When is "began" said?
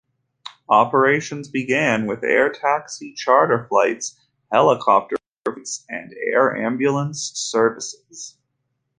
1.47-2.07